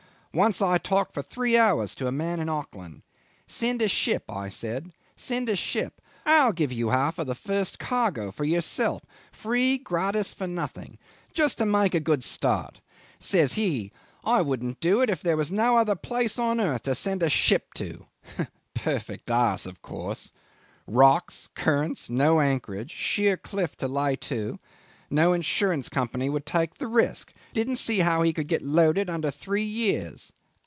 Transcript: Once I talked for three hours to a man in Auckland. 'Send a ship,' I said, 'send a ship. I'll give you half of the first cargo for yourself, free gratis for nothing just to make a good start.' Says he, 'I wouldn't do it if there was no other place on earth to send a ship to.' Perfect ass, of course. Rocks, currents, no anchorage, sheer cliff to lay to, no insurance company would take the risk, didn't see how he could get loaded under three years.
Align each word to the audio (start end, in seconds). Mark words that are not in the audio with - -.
Once 0.33 0.61
I 0.61 0.77
talked 0.77 1.13
for 1.13 1.21
three 1.21 1.57
hours 1.57 1.93
to 1.95 2.07
a 2.07 2.11
man 2.13 2.39
in 2.39 2.47
Auckland. 2.47 3.01
'Send 3.47 3.81
a 3.81 3.89
ship,' 3.89 4.31
I 4.31 4.47
said, 4.47 4.93
'send 5.17 5.49
a 5.49 5.57
ship. 5.57 5.99
I'll 6.25 6.53
give 6.53 6.71
you 6.71 6.87
half 6.87 7.19
of 7.19 7.27
the 7.27 7.35
first 7.35 7.79
cargo 7.79 8.31
for 8.31 8.45
yourself, 8.45 9.01
free 9.33 9.77
gratis 9.77 10.33
for 10.33 10.47
nothing 10.47 10.97
just 11.33 11.57
to 11.57 11.65
make 11.65 11.93
a 11.93 11.99
good 11.99 12.23
start.' 12.23 12.79
Says 13.19 13.55
he, 13.55 13.91
'I 14.23 14.41
wouldn't 14.43 14.79
do 14.79 15.01
it 15.01 15.09
if 15.09 15.21
there 15.21 15.35
was 15.35 15.51
no 15.51 15.75
other 15.75 15.95
place 15.95 16.39
on 16.39 16.61
earth 16.61 16.83
to 16.83 16.95
send 16.95 17.21
a 17.21 17.29
ship 17.29 17.73
to.' 17.73 18.05
Perfect 18.73 19.29
ass, 19.29 19.65
of 19.65 19.81
course. 19.81 20.31
Rocks, 20.87 21.49
currents, 21.55 22.09
no 22.09 22.39
anchorage, 22.39 22.91
sheer 22.91 23.35
cliff 23.35 23.75
to 23.75 23.87
lay 23.89 24.15
to, 24.15 24.57
no 25.13 25.33
insurance 25.33 25.89
company 25.89 26.29
would 26.29 26.45
take 26.45 26.75
the 26.75 26.87
risk, 26.87 27.33
didn't 27.51 27.75
see 27.75 27.99
how 27.99 28.21
he 28.21 28.31
could 28.31 28.47
get 28.47 28.61
loaded 28.61 29.09
under 29.09 29.29
three 29.29 29.61
years. 29.65 30.31